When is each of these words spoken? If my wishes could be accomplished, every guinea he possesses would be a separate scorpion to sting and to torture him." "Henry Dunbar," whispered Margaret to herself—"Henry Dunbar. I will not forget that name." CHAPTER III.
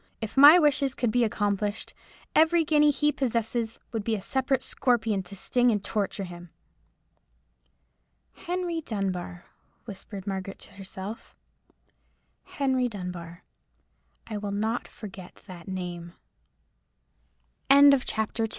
If 0.19 0.35
my 0.35 0.57
wishes 0.57 0.95
could 0.95 1.11
be 1.11 1.23
accomplished, 1.23 1.93
every 2.33 2.63
guinea 2.65 2.89
he 2.89 3.11
possesses 3.11 3.77
would 3.91 4.03
be 4.03 4.15
a 4.15 4.21
separate 4.21 4.63
scorpion 4.63 5.21
to 5.21 5.35
sting 5.35 5.69
and 5.69 5.83
to 5.83 5.87
torture 5.91 6.23
him." 6.23 6.49
"Henry 8.33 8.81
Dunbar," 8.81 9.45
whispered 9.85 10.25
Margaret 10.25 10.57
to 10.57 10.71
herself—"Henry 10.73 12.87
Dunbar. 12.89 13.43
I 14.25 14.37
will 14.39 14.49
not 14.51 14.87
forget 14.87 15.43
that 15.45 15.67
name." 15.67 16.13
CHAPTER 17.69 18.45
III. 18.45 18.49